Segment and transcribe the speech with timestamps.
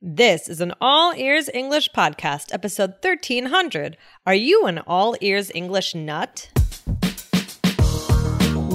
[0.00, 3.96] This is an All Ears English podcast, episode 1300.
[4.24, 6.56] Are you an All Ears English nut?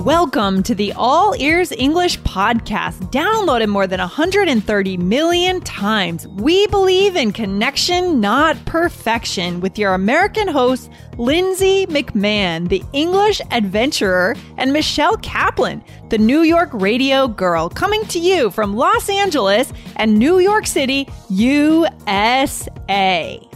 [0.03, 6.27] Welcome to the All Ears English podcast, downloaded more than 130 million times.
[6.27, 14.35] We believe in connection, not perfection, with your American host, Lindsay McMahon, the English adventurer,
[14.57, 20.19] and Michelle Kaplan, the New York radio girl, coming to you from Los Angeles and
[20.19, 21.89] New York City, USA.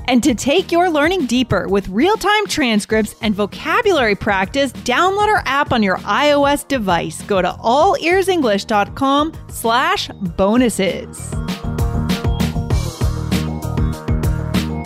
[0.07, 5.73] And to take your learning deeper with real-time transcripts and vocabulary practice, download our app
[5.73, 7.21] on your iOS device.
[7.23, 11.33] Go to allearsenglish.com slash bonuses.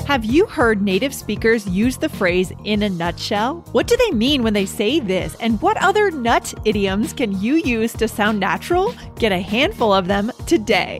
[0.07, 3.63] Have you heard native speakers use the phrase in a nutshell?
[3.71, 5.35] What do they mean when they say this?
[5.35, 8.93] And what other nut idioms can you use to sound natural?
[9.15, 10.99] Get a handful of them today.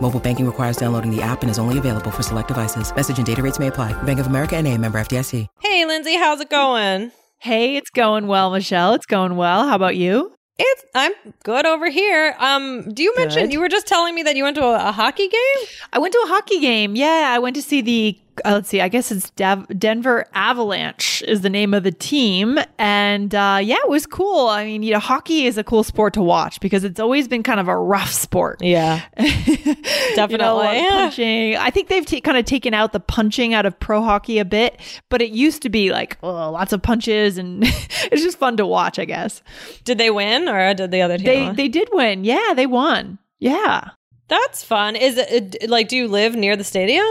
[0.00, 2.94] Mobile banking requires downloading the app and is only available for select devices.
[2.94, 3.92] Message and data rates may apply.
[4.02, 5.46] Bank of America and a member FDIC.
[5.60, 7.10] Hey, Lindsay, how's it going?
[7.38, 8.94] Hey, it's going well, Michelle.
[8.94, 9.66] It's going well.
[9.66, 10.32] How about you?
[10.56, 12.36] It's I'm good over here.
[12.38, 13.52] Um, do you mention Good.
[13.52, 15.66] you were just telling me that you went to a, a hockey game?
[15.92, 16.94] I went to a hockey game.
[16.94, 18.18] Yeah, I went to see the.
[18.44, 18.80] Uh, let's see.
[18.80, 23.76] I guess it's Dav- Denver Avalanche is the name of the team, and uh, yeah,
[23.84, 24.48] it was cool.
[24.48, 27.42] I mean, you know, hockey is a cool sport to watch because it's always been
[27.42, 28.60] kind of a rough sport.
[28.62, 30.16] Yeah, Definitely.
[30.16, 30.88] Definitely.
[30.90, 31.56] punching.
[31.56, 34.44] I think they've t- kind of taken out the punching out of pro hockey a
[34.44, 38.56] bit, but it used to be like oh, lots of punches, and it's just fun
[38.56, 38.98] to watch.
[38.98, 39.42] I guess
[39.84, 41.26] Did they win or did the other team?
[41.26, 41.56] they win?
[41.56, 42.24] they did win.
[42.24, 43.18] Yeah, they won.
[43.38, 43.90] Yeah.
[44.28, 44.96] That's fun.
[44.96, 45.88] Is it- like?
[45.88, 47.04] Do you live near the stadium?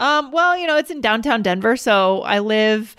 [0.00, 2.94] Um, well, you know, it's in downtown Denver, so I live.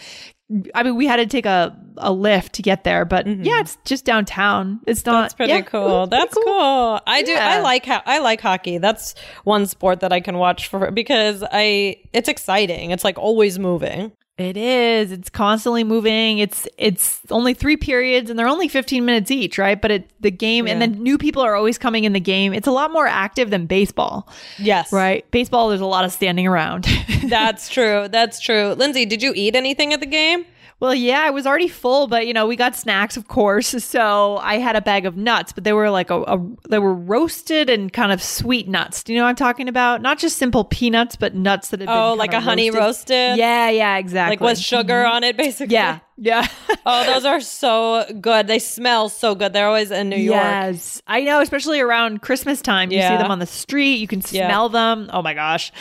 [0.73, 3.77] I mean, we had to take a, a Lyft to get there, but yeah, it's
[3.85, 4.79] just downtown.
[4.87, 5.13] It's not.
[5.13, 5.21] Mm-hmm.
[5.21, 6.07] That's pretty yeah, cool.
[6.07, 6.99] pretty That's cool.
[7.05, 7.33] I do.
[7.33, 8.79] I like ho- I like hockey.
[8.79, 11.97] That's one sport that I can watch for because I.
[12.13, 12.91] It's exciting.
[12.91, 14.11] It's like always moving.
[14.39, 15.11] It is.
[15.11, 16.37] It's constantly moving.
[16.37, 19.79] It's it's only three periods, and they're only fifteen minutes each, right?
[19.81, 20.87] But it the game, and Yeah.
[20.87, 22.53] then new people are always coming in the game.
[22.53, 24.93] It's a lot more active than baseball, Yes.
[24.93, 25.29] right?
[25.31, 26.87] Baseball, there's a lot of standing around.
[27.25, 28.07] That's true.
[28.09, 28.73] That's true.
[28.77, 30.45] Lindsay, did you eat anything at the game?
[30.79, 33.75] Well, yeah, I was already full, but you know, we got snacks, of course.
[33.89, 36.93] So I had a bag of nuts, but they were like a, a they were
[36.93, 39.03] roasted and kind of sweet nuts.
[39.03, 40.01] Do you know what I'm talking about?
[40.01, 43.37] Not just simple peanuts, but nuts that have Oh, like a honey roasted?
[43.37, 44.33] Yeah, yeah, exactly.
[44.37, 45.15] Like with sugar mm-hmm.
[45.15, 45.73] on it, basically.
[45.73, 46.47] Yeah, yeah.
[46.85, 48.47] Oh, those are so good.
[48.47, 49.53] They smell so good.
[49.53, 50.41] They're always in New York.
[50.41, 52.91] Yes, I know, especially around Christmas time.
[52.91, 53.17] You Yeah.
[53.17, 53.95] see them on the street.
[53.95, 54.47] You can Yeah.
[54.47, 55.09] smell them.
[55.11, 55.71] Oh my gosh!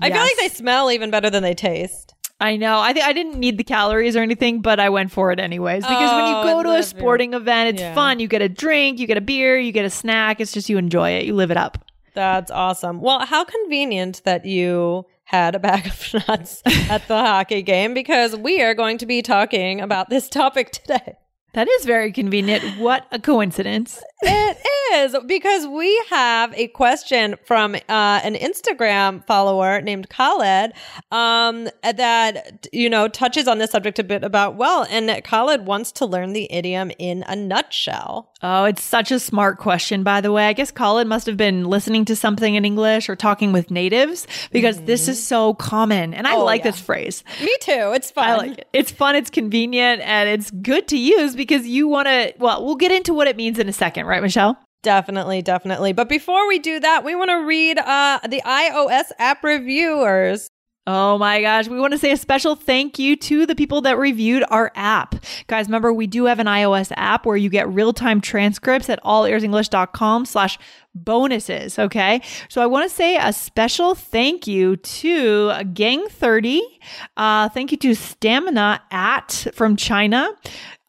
[0.00, 2.05] I feel like they smell even better than they taste.
[2.38, 2.78] I know.
[2.80, 5.84] I think I didn't need the calories or anything, but I went for it anyways
[5.84, 7.94] because when Oh, you go I to a sporting event, it's Yeah.
[7.94, 8.20] fun.
[8.20, 10.38] You get a drink, you get a beer, you get a snack.
[10.40, 11.24] It's just you enjoy it.
[11.24, 11.78] You live it up.
[12.14, 13.00] That's awesome.
[13.00, 18.36] Well, how convenient that you had a bag of nuts at the hockey game because
[18.36, 21.16] we are going to be talking about this topic today.
[21.54, 22.62] That is very convenient.
[22.78, 23.98] What a coincidence.
[24.22, 24.58] It
[24.94, 30.72] is because we have a question from uh, an Instagram follower named Khaled
[31.12, 35.92] um, that you know touches on this subject a bit about well, and Khaled wants
[35.92, 38.32] to learn the idiom in a nutshell.
[38.42, 40.46] Oh, it's such a smart question, by the way.
[40.46, 44.26] I guess Khaled must have been listening to something in English or talking with natives
[44.50, 46.14] because this is so common.
[46.14, 46.70] And I Oh, like yeah.
[46.70, 47.24] this phrase.
[47.42, 47.92] Me too.
[47.94, 48.28] It's fun.
[48.28, 48.68] I like it.
[48.72, 52.34] It's fun, it's convenient, and it's good to use because you want to.
[52.38, 54.58] Well, we'll get into what it means in a second, right, Michelle?
[54.82, 55.92] Definitely, definitely.
[55.92, 60.48] But before we do that, we want to read uh, the iOS app reviewers.
[60.88, 61.66] Oh my gosh.
[61.66, 65.16] We want to say a special thank you to the people that reviewed our app.
[65.48, 70.26] Guys, remember we do have an iOS app where you get real-time transcripts at allearsenglish.com
[70.26, 70.60] slash
[70.94, 71.76] bonuses.
[71.76, 72.22] Okay.
[72.48, 76.60] So I want to say a special thank you to Gang30.
[77.16, 80.30] Uh, thank you to Stamina at from China.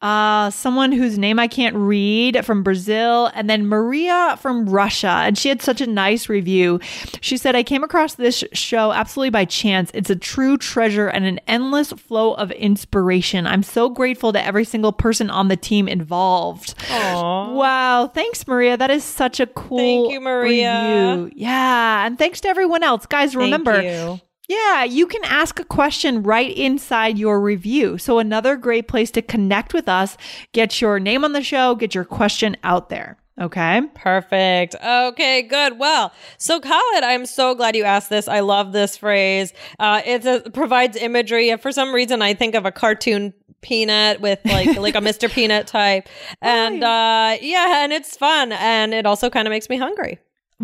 [0.00, 5.08] Uh, someone whose name I can't read from Brazil, and then Maria from Russia.
[5.08, 6.78] And she had such a nice review.
[7.20, 9.90] She said, I came across this show absolutely by chance.
[9.94, 13.44] It's a true treasure and an endless flow of inspiration.
[13.44, 16.78] I'm so grateful to every single person on the team involved.
[16.78, 17.54] Aww.
[17.54, 18.06] Wow.
[18.06, 18.76] Thanks, Maria.
[18.76, 21.16] That is such a cool Thank you, Maria.
[21.16, 21.32] review.
[21.34, 22.06] Yeah.
[22.06, 23.04] And thanks to everyone else.
[23.06, 24.20] Guys, remember, Thank you.
[24.48, 27.98] Yeah, you can ask a question right inside your review.
[27.98, 30.16] So, another great place to connect with us,
[30.52, 33.18] get your name on the show, get your question out there.
[33.40, 33.82] Okay.
[33.94, 34.74] Perfect.
[34.84, 35.78] Okay, good.
[35.78, 38.26] Well, so Khaled, I'm so glad you asked this.
[38.26, 39.52] I love this phrase.
[39.78, 41.56] Uh, it provides imagery.
[41.56, 45.30] For some reason, I think of a cartoon peanut with like like a Mr.
[45.34, 46.08] Peanut type,
[46.42, 50.18] and uh, yeah, and it's fun, and it also kind of makes me hungry.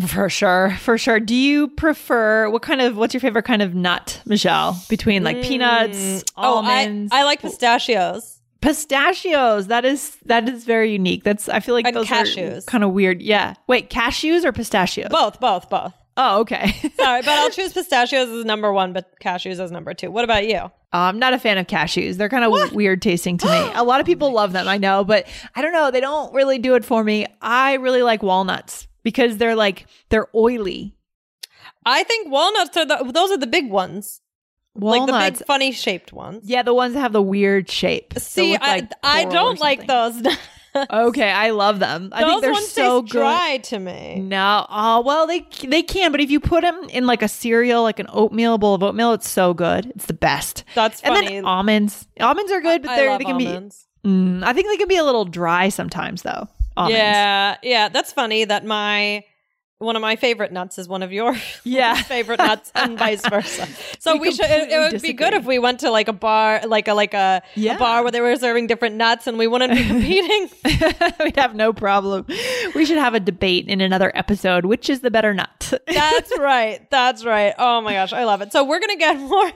[0.08, 1.20] For sure, for sure.
[1.20, 4.80] Do you prefer what kind of what's your favorite kind of nut, Michelle?
[4.88, 5.42] Between like hmm.
[5.42, 7.12] peanuts, almonds.
[7.12, 8.40] Oh, I, I like pistachios.
[8.60, 9.68] Pistachios.
[9.68, 11.22] That is that is very unique.
[11.22, 12.58] That's I feel like And those cashews.
[12.58, 13.22] are kind of weird.
[13.22, 13.54] Yeah.
[13.68, 15.10] Wait, cashews or pistachios?
[15.10, 15.94] Both, both, both.
[16.16, 16.72] Oh, okay.
[16.96, 20.10] Sorry, but I'll choose pistachios as number one, but cashews as number two.
[20.10, 20.70] What about you?
[20.92, 22.16] I'm not a fan of cashews.
[22.16, 23.52] They're kind of weird tasting to me.
[23.74, 25.26] A lot of oh people love them, I know, but
[25.56, 25.90] I don't know.
[25.90, 27.26] They don't really do it for me.
[27.42, 30.96] I really like walnuts because they're like they're oily.
[31.86, 34.20] I think walnuts are the those are the big ones,
[34.74, 35.38] like the Walnuts.
[35.40, 36.42] big funny shaped ones.
[36.46, 38.14] yeah, the ones that have the weird shape.
[38.18, 40.20] See, I like I don't like those.
[40.90, 42.08] Okay, I love them.
[42.10, 43.10] I those think they're ones so good.
[43.12, 44.16] dry to me.
[44.18, 47.84] No, oh well, they they can, but if you put them in like a cereal,
[47.84, 49.92] like an oatmeal bowl of oatmeal, it's so good.
[49.94, 50.64] It's the best.
[50.74, 51.28] That's And funny.
[51.28, 53.86] then almonds, almonds are good, but they can almonds.
[54.02, 54.08] be.
[54.10, 56.48] Mm, I think they can be a little dry sometimes, though.
[56.76, 56.96] Almonds.
[56.98, 57.88] Yeah, yeah.
[57.88, 59.24] That's funny that my
[59.78, 61.94] one of my favorite nuts is one of your Yeah.
[62.02, 63.66] favorite nuts, and vice versa.
[63.98, 64.46] So We we, should.
[64.46, 67.12] It, it would be good if we went to like a bar, like a like
[67.12, 67.74] a, Yeah.
[67.74, 70.48] a bar where they were serving different nuts, and we wouldn't be competing.
[71.20, 72.24] We'd have no problem.
[72.74, 74.64] We should have a debate in another episode.
[74.64, 75.72] Which is the better nut?
[75.86, 76.88] That's right.
[76.90, 77.52] That's right.
[77.58, 78.52] Oh my gosh, I love it.
[78.52, 79.52] So we're gonna get more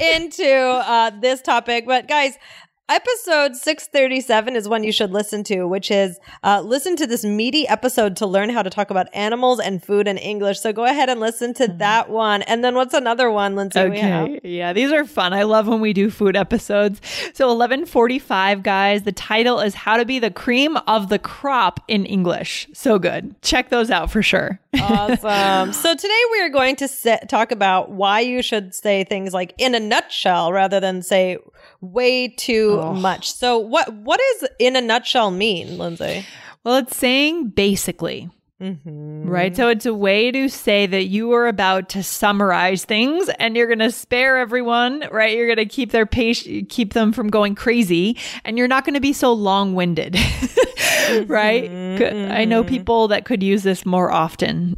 [0.00, 2.36] into uh, this topic, but guys.
[2.88, 7.66] Episode 637 is one you should listen to, which is uh, listen to this meaty
[7.66, 10.60] episode to learn how to talk about animals and food in English.
[10.60, 12.42] So go ahead and listen to that one.
[12.42, 13.78] And then what's another one, Lindsay?
[13.78, 14.40] Okay.
[14.42, 15.32] Yeah, these are fun.
[15.32, 17.00] I love when we do food episodes.
[17.32, 22.04] So 1145 guys, the title is How to be the cream of the crop in
[22.04, 22.68] English.
[22.74, 23.40] So good.
[23.42, 24.60] Check those out for sure.
[24.74, 25.72] Awesome.
[25.72, 29.54] so today we are going to sit, talk about why you should say things like
[29.56, 31.38] in a nutshell rather than say
[31.82, 33.32] way too much.
[33.34, 36.24] So what what does in a nutshell mean, Lindsay?
[36.64, 38.30] Well, it's saying basically.
[38.84, 39.56] Right.
[39.56, 43.66] So it's a way to say that you are about to summarize things and you're
[43.66, 45.36] going to spare everyone, right?
[45.36, 48.94] You're going to keep their patient, keep them from going crazy and you're not going
[48.94, 50.14] to be so long winded.
[51.26, 51.62] right.
[51.98, 52.30] Good.
[52.30, 54.76] I know people that could use this more often.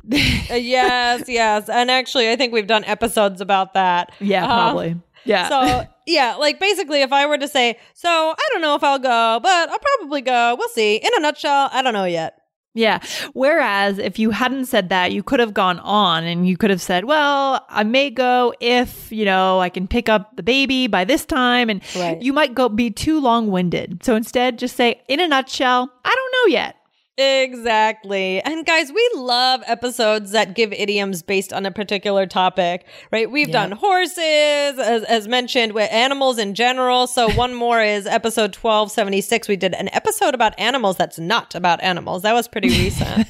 [0.51, 1.69] Uh, yes, yes.
[1.69, 4.13] And actually I think we've done episodes about that.
[4.21, 4.97] yeah, Uh, probably.
[5.25, 5.49] Yeah.
[5.49, 8.99] So yeah, like basically if I were to say, so I don't know if I'll
[8.99, 10.57] go, but I'll probably go.
[10.59, 10.97] We'll see.
[10.97, 12.39] In a nutshell, I don't know yet.
[12.77, 12.99] Yeah.
[13.35, 16.83] Whereas if you hadn't said that, you could have gone on and you could have
[16.83, 21.05] said, well, I may go if, you know, I can pick up the baby by
[21.05, 21.71] this time.
[21.71, 22.21] And Right.
[22.21, 24.03] you might go be too long winded.
[24.03, 26.75] So instead, just say, in a nutshell, I don't know yet.
[27.17, 28.43] Exactly.
[28.43, 33.31] And guys, we love episodes that give idioms based on a particular topic, right?
[33.31, 37.07] We've done horses, as, as mentioned, with animals in general.
[37.07, 39.47] So one more is episode 1276.
[39.47, 42.23] We did an episode about animals that's not about animals.
[42.23, 43.29] That was pretty recent.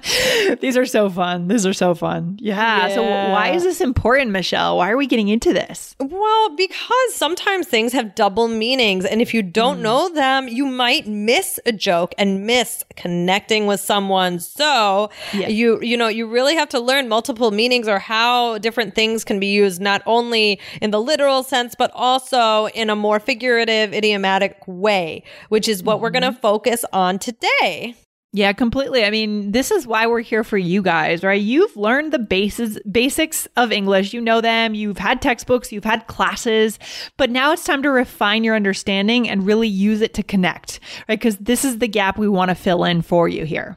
[0.60, 1.48] These are so fun.
[1.48, 2.36] These are so fun.
[2.38, 2.88] Yeah.
[2.88, 4.76] So why is this important, Michelle?
[4.76, 5.96] Why are we getting into this?
[6.00, 9.04] well, because sometimes things have double meanings.
[9.04, 9.82] And if you don't mm.
[9.82, 12.84] know them, you might miss a joke and miss
[13.22, 14.40] connecting with someone.
[14.40, 15.46] So Yeah.
[15.48, 19.38] you, you know, you really have to learn multiple meanings or how different things can
[19.38, 24.56] be used, not only in the literal sense, but also in a more figurative, idiomatic
[24.66, 26.40] way, which is what we're going to mm-hmm.
[26.40, 27.94] focus on today.
[28.34, 29.04] Yeah, completely.
[29.04, 31.40] I mean, this is why we're here for you guys, right?
[31.40, 34.14] You've learned the bases basics of English.
[34.14, 34.74] You know them.
[34.74, 36.78] You've had textbooks, you've had classes,
[37.18, 41.18] but now it's time to refine your understanding and really use it to connect, right?
[41.18, 43.76] Because this is the gap we want to fill in for you here.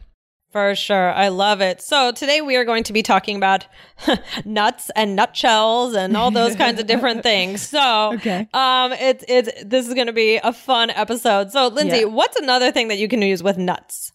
[0.53, 1.11] For sure.
[1.11, 1.81] I love it.
[1.81, 3.67] So today we are going to be talking about
[4.45, 7.61] nuts and nutshells and all those kinds of different things.
[7.61, 8.47] So Okay.
[8.53, 11.51] um it's it's this is gonna be a fun episode.
[11.51, 12.05] So Lindsay, Yeah.
[12.05, 14.13] what's another thing that you can use with nuts?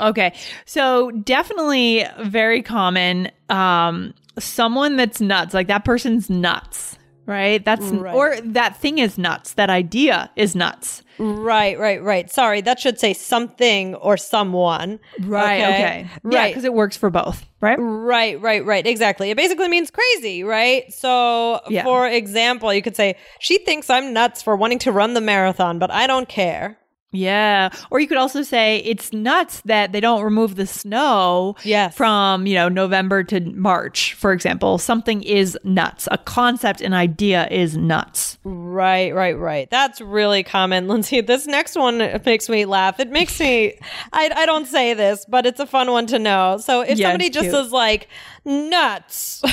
[0.00, 0.32] Okay.
[0.64, 3.30] So definitely very common.
[3.48, 6.96] Um, someone that's nuts, like that person's nuts,
[7.26, 7.64] right?
[7.64, 8.14] That's Right.
[8.14, 9.54] or that thing is nuts.
[9.54, 11.02] That idea is nuts.
[11.18, 12.28] Right, right, right.
[12.30, 14.98] Sorry, that should say something or someone.
[15.20, 15.60] Right.
[15.62, 16.06] Okay.
[16.06, 16.08] Yeah,
[16.38, 16.48] Right.
[16.50, 17.76] because it works for both, right?
[17.78, 18.84] Right, right, right.
[18.86, 19.30] Exactly.
[19.30, 20.90] It basically means crazy, right?
[20.92, 21.84] So, Yeah.
[21.84, 25.78] for example, you could say, She thinks I'm nuts for wanting to run the marathon,
[25.78, 26.78] but I don't care.
[27.12, 27.68] Yeah.
[27.90, 31.94] Or you could also say it's nuts that they don't remove the snow Yes.
[31.94, 34.78] from, you know, November to March, for example.
[34.78, 36.08] Something is nuts.
[36.10, 38.38] A concept, an idea is nuts.
[38.44, 39.68] Right, right, right.
[39.70, 41.20] That's really common, Lindsay.
[41.20, 42.98] This next one makes me laugh.
[42.98, 43.78] It makes me,
[44.12, 46.56] I, I don't say this, but it's a fun one to know.
[46.58, 47.54] So if Yeah, somebody just cute.
[47.54, 48.08] says like
[48.44, 49.42] nuts,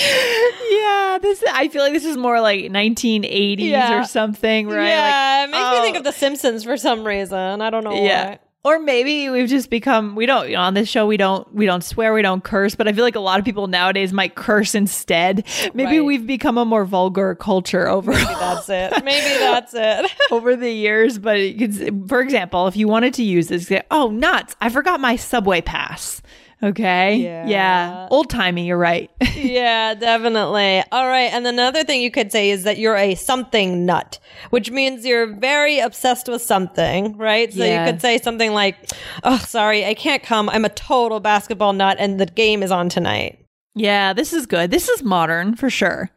[0.00, 4.00] Yeah, this I feel like this is more like 1980s Yeah.
[4.00, 4.86] or something, right?
[4.88, 5.82] yeah, Like, it makes me oh.
[5.82, 7.60] think oh, of The Simpsons for some reason.
[7.60, 8.28] I don't know Yeah.
[8.30, 8.38] why.
[8.64, 11.64] Or maybe we've just become we don't you know, on this show we don't we
[11.64, 14.34] don't swear we don't curse but I feel like a lot of people nowadays might
[14.34, 15.44] curse instead.
[15.74, 16.04] Maybe Right.
[16.04, 18.92] we've become a more vulgar culture over Maybe that's it.
[19.04, 20.10] Maybe that's it.
[20.30, 24.10] over the years but could, for example if you wanted to use this say, oh
[24.10, 26.20] nuts I forgot my subway pass.
[26.62, 27.16] Okay?
[27.46, 28.08] Yeah.
[28.10, 29.10] Old timey, you're right.
[29.36, 30.82] yeah, definitely.
[30.90, 31.32] All right.
[31.32, 34.18] And another thing you could say is that you're a something nut,
[34.50, 37.52] which means you're very obsessed with something, right?
[37.52, 37.84] So Yeah.
[37.86, 38.76] you could say something like,
[39.22, 40.48] oh, sorry, I can't come.
[40.48, 43.38] I'm a total basketball nut and the game is on tonight.
[43.76, 44.72] yeah, this is good.
[44.72, 46.10] This is modern for sure.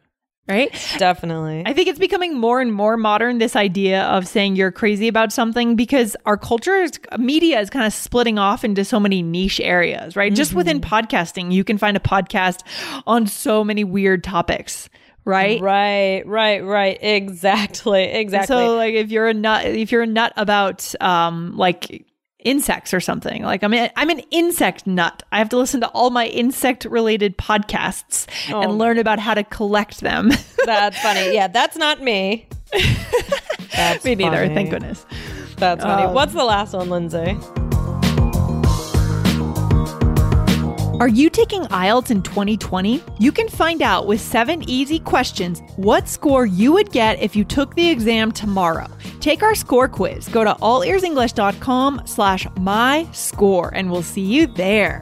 [0.48, 0.71] Right?
[0.98, 1.63] Definitely.
[1.65, 5.31] I think it's becoming more and more modern, this idea of saying you're crazy about
[5.31, 9.62] something because our culture is, media is kind of splitting off into so many niche
[9.62, 10.33] areas, right?
[10.33, 12.63] Just within podcasting, you can find a podcast
[13.07, 14.89] on so many weird topics,
[15.25, 15.62] right?
[15.62, 16.98] right, right, right.
[17.01, 18.03] Exactly.
[18.03, 18.55] Exactly.
[18.55, 22.05] So like if you're a nut if you're a nut about um like
[22.43, 23.43] insects or something.
[23.43, 25.24] Like I'm a, I'm an insect nut.
[25.31, 29.43] I have to listen to all my insect related podcasts and learn about how to
[29.43, 30.29] collect them.
[30.65, 31.33] that's funny.
[31.33, 32.48] Yeah, that's not me.
[33.74, 34.53] That's Me neither, funny.
[34.53, 35.05] thank goodness.
[35.57, 36.03] That's funny.
[36.03, 37.38] Um, What's the last one, Lindsay?
[41.01, 43.03] Are you taking IELTS in 2020?
[43.17, 47.43] You can find out with seven easy questions what score you would get if you
[47.43, 48.86] took the exam tomorrow.
[49.20, 50.27] Take our score quiz.
[50.27, 55.01] Go to allearsenglish.com slash my score and we'll see you there.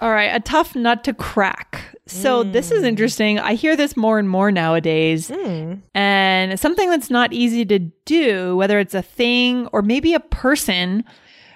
[0.00, 1.94] All right, a tough nut to crack.
[2.06, 2.86] So this is mm.
[2.86, 3.38] interesting.
[3.38, 5.30] I hear this more and more nowadays.
[5.30, 5.80] Mm.
[5.94, 11.04] And something that's not easy to do, whether it's a thing or maybe a person,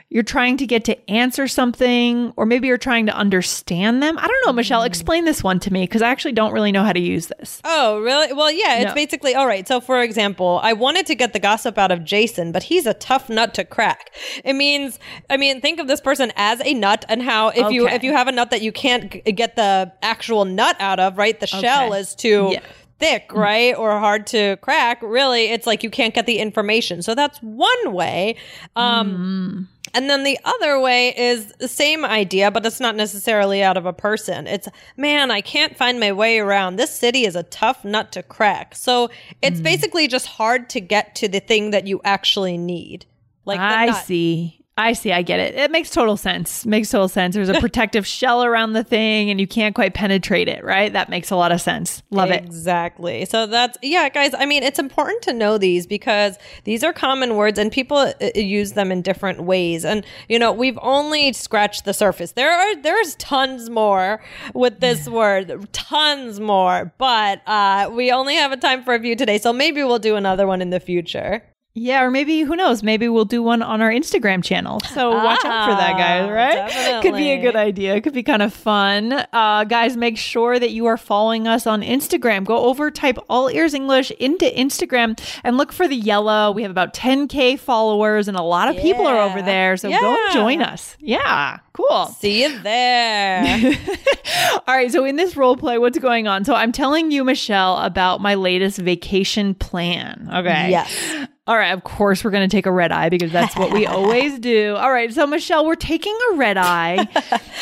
[0.09, 4.17] you're trying to get to answer something or maybe you're trying to understand them.
[4.19, 4.87] I don't know, Michelle, mm-hmm.
[4.87, 7.61] explain this one to me because I actually don't really know how to use this.
[7.65, 8.33] Oh, really?
[8.33, 8.95] Well, yeah, it's No.
[8.95, 9.67] basically all right.
[9.67, 12.95] So, for example, I wanted to get the gossip out of Jason, but he's a
[12.95, 14.15] tough nut to crack.
[14.45, 17.89] It means, I mean, think of this person as a nut and how if you
[17.89, 21.19] if you have a nut that you can't g- get the actual nut out of,
[21.19, 21.39] right?
[21.41, 21.99] The shell Okay.
[21.99, 22.61] is too Yeah.
[23.01, 23.39] thick, mm-hmm.
[23.41, 23.77] right?
[23.77, 25.03] Or hard to crack.
[25.03, 27.03] Really, it's like you can't get the information.
[27.03, 28.37] So that's one way.
[28.77, 29.76] Um mm.
[29.97, 33.87] And then the other way is the same idea, but it's not necessarily out of
[33.87, 34.47] a person.
[34.47, 36.77] It's, man, I can't find my way around.
[36.77, 38.75] This city is a tough nut to crack.
[38.75, 39.09] So
[39.41, 39.63] it's mm.
[39.63, 43.07] basically just hard to get to the thing that you actually need.
[43.47, 44.05] Like, I nut.
[44.05, 44.66] see.
[44.79, 45.11] I see.
[45.11, 45.55] I get it.
[45.55, 46.67] It makes total sense.
[46.67, 47.35] Makes total sense.
[47.35, 50.93] There's a protective shell around the thing and you can't quite penetrate it, right?
[50.93, 52.03] That makes a lot of sense.
[52.11, 52.45] Love it.
[52.45, 53.25] Exactly.
[53.25, 57.37] So that's, yeah, guys, I mean, it's important to know these because these are common
[57.37, 59.83] words and people uh, use them in different ways.
[59.85, 62.33] And, you know, we've only scratched the surface.
[62.33, 68.53] There are, there's tons more with this word, tons more, but uh, we only have
[68.53, 69.39] a time for a few today.
[69.39, 71.43] So maybe we'll do another one in the future.
[71.79, 72.83] Yeah, or maybe who knows?
[72.83, 74.81] Maybe we'll do one on our Instagram channel.
[74.81, 76.25] So watch out for that, guys.
[76.27, 77.03] Ah, Right?
[77.03, 78.01] Could be a good idea.
[78.01, 79.13] Could be kind of fun.
[79.33, 82.47] Uh, guys, make sure that you are following us on Instagram.
[82.47, 86.51] Go over, type all ears English into Instagram, and look for the yellow.
[86.51, 89.77] We have about 10k followers, and a lot of people are over there.
[89.77, 90.97] So go join us.
[90.99, 92.07] Yeah, cool.
[92.07, 93.45] See you there.
[94.67, 96.47] All right, so in this role play, what's going on?
[96.47, 100.31] So I'm telling you, Michelle, about my latest vacation plan.
[100.33, 100.71] Okay.
[100.71, 101.29] Yes.
[101.49, 103.87] All right, of course we're going to take a red eye because that's what we
[103.87, 104.75] always do.
[104.75, 107.07] All right, so Michelle, we're taking a red eye.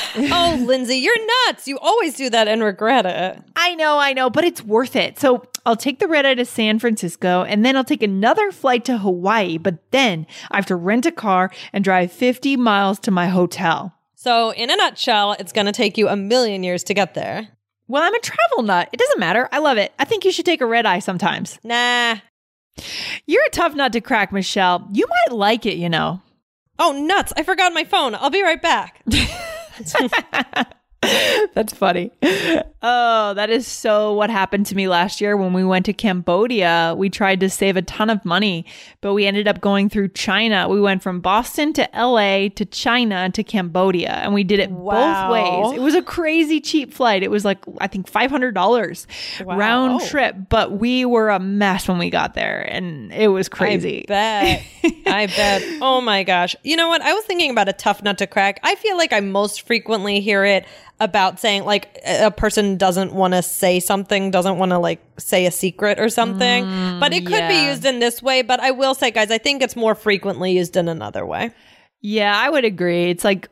[0.16, 1.68] oh, Lindsay, you're nuts.
[1.68, 3.42] You always do that and regret it.
[3.56, 5.18] I know, I know, but it's worth it.
[5.18, 8.86] So I'll take the red eye to San Francisco and then I'll take another flight
[8.86, 13.10] to Hawaii, but then I have to rent a car and drive 50 miles to
[13.10, 13.94] my hotel.
[14.14, 17.48] So, in a nutshell, it's going to take you a million years to get there.
[17.86, 18.88] Well, I'm a travel nut.
[18.90, 19.46] It doesn't matter.
[19.52, 19.92] I love it.
[19.98, 21.58] I think you should take a red eye sometimes.
[21.62, 22.16] Nah.
[23.26, 24.88] You're a tough nut to crack, Michelle.
[24.92, 26.20] You might like it, you know.
[26.78, 27.32] Oh, nuts.
[27.36, 28.14] I forgot my phone.
[28.14, 29.02] I'll be right back.
[31.54, 32.10] That's funny.
[32.86, 36.94] Oh, that is so what happened to me last year when we went to Cambodia.
[36.96, 38.66] We tried to save a ton of money,
[39.00, 40.68] but we ended up going through China.
[40.68, 45.28] We went from Boston to LA to China to Cambodia, and we did it Wow.
[45.28, 45.78] both ways.
[45.78, 47.22] It was a crazy cheap flight.
[47.22, 49.06] It was like, I think $500
[49.44, 49.56] Wow.
[49.56, 54.04] round trip, but we were a mess when we got there, and it was crazy.
[54.04, 54.62] I bet.
[55.06, 55.62] I bet.
[55.80, 56.54] Oh my gosh.
[56.64, 57.00] You know what?
[57.02, 58.60] I was thinking about a tough nut to crack.
[58.62, 60.66] I feel like I most frequently hear it
[61.04, 65.46] about saying like a person doesn't want to say something, doesn't want to like say
[65.46, 66.64] a secret or something.
[66.64, 68.42] Mm, but it could be used in this way.
[68.42, 71.52] But I will say, guys, I think it's more frequently used in another way.
[72.00, 73.10] Yeah, I would agree.
[73.10, 73.48] It's like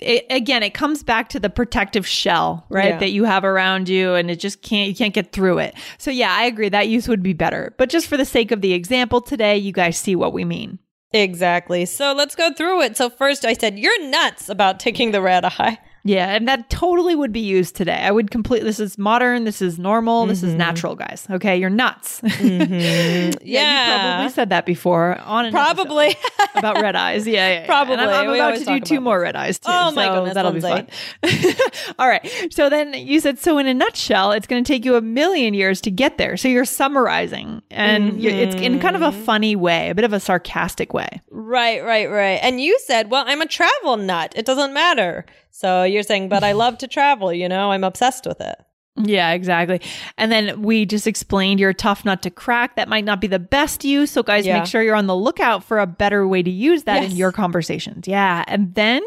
[0.00, 2.90] it, again, it comes back to the protective shell, right?
[2.90, 2.98] Yeah.
[2.98, 5.74] That you have around you and it just can't you can't get through it.
[5.98, 7.74] So yeah, I agree that use would be better.
[7.78, 10.78] But just for the sake of the example today, you guys see what we mean.
[11.12, 11.86] Exactly.
[11.86, 12.96] So let's go through it.
[12.96, 15.78] So first I said, you're nuts about taking the red eye.
[16.06, 17.98] Yeah, and that totally would be used today.
[18.00, 21.26] I would complete this is modern, this is normal, this is natural, guys.
[21.30, 22.20] Okay, you're nuts.
[22.36, 23.32] Yeah.
[23.36, 26.16] you probably said that before on Probably.
[26.54, 27.26] about red eyes.
[27.26, 27.66] Yeah, yeah, yeah.
[27.66, 27.94] Probably.
[27.94, 29.22] And I'm, I'm about to do two more this.
[29.24, 29.68] red eyes too.
[29.72, 30.86] Oh my so goodness, that'll be fun.
[31.98, 32.28] All right.
[32.52, 35.54] So then you said so in a nutshell, it's going to take you a million
[35.54, 36.36] years to get there.
[36.36, 39.20] So you're summarizing, and you it's in kind of Mm-hmm.
[39.20, 41.20] a funny way, a bit of a sarcastic way.
[41.30, 42.40] Right, right, right.
[42.42, 44.32] And you said, well, I'm a travel nut.
[44.36, 45.26] It doesn't matter.
[45.50, 48.56] So you're saying, but I love to travel, you know, I'm obsessed with it.
[48.98, 49.82] Yeah, exactly.
[50.16, 52.76] And then we just explained you're tough nut to crack.
[52.76, 54.10] That might not be the best use.
[54.10, 54.58] So guys, Yeah.
[54.60, 57.10] make sure you're on the lookout for a better way to use that Yes.
[57.10, 58.08] in your conversations.
[58.08, 58.42] Yeah.
[58.48, 59.02] And then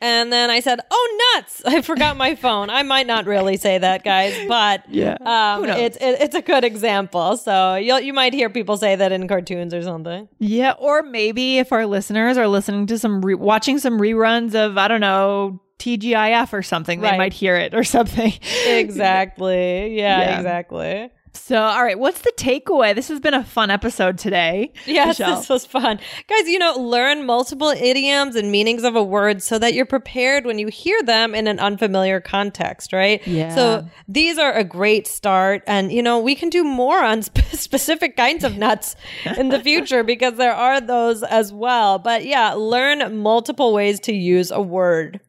[0.00, 1.60] And then I said, oh, nuts.
[1.66, 2.70] I forgot my phone.
[2.70, 5.16] I might not really say that, guys, but Yeah.
[5.24, 7.36] um, it's it, it's a good example.
[7.36, 10.28] So you'll, you might hear people say that in cartoons or something.
[10.40, 14.78] Yeah, or maybe if our listeners are listening to some re- watching some reruns of
[14.78, 18.32] I don't know TGIF or something, they might hear it or something.
[18.66, 19.96] Exactly.
[19.96, 20.36] Yeah, Yeah.
[20.38, 21.10] exactly.
[21.34, 22.94] So, all right, what's the takeaway?
[22.94, 24.72] This has been a fun episode today.
[24.86, 25.36] Yes, Michelle.
[25.36, 26.00] this was fun.
[26.26, 30.46] Guys, you know, learn multiple idioms and meanings of a word so that you're prepared
[30.46, 33.24] when you hear them in an unfamiliar context, right?
[33.26, 33.54] Yeah.
[33.54, 35.62] So these are a great start.
[35.66, 38.96] And, you know, we can do more on spe- specific kinds of nuts
[39.36, 41.98] in the future because there are those as well.
[42.00, 45.20] But yeah, learn multiple ways to use a word.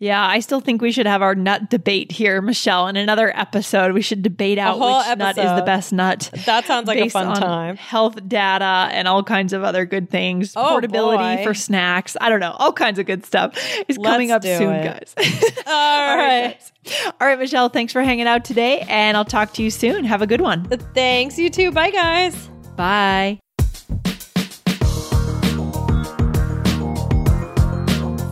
[0.00, 2.86] Yeah, I still think we should have our nut debate here, Michelle.
[2.86, 6.30] In another episode, we should debate out which nut is the best nut.
[6.46, 7.76] That sounds like a fun time.
[7.76, 10.52] Health data and all kinds of other good things.
[10.54, 11.44] Oh, Portability boy.
[11.44, 12.16] for snacks.
[12.20, 12.52] I don't know.
[12.58, 13.58] All kinds of good stuff
[13.88, 14.84] is coming Let's up soon, it.
[14.84, 15.14] guys.
[15.66, 16.56] All All right.
[16.84, 17.12] guys.
[17.20, 20.04] All right, Michelle, thanks for hanging out today, and I'll talk to you soon.
[20.04, 20.64] Have a good one.
[20.94, 21.72] Thanks, you too.
[21.72, 22.48] Bye, guys.
[22.76, 23.40] Bye.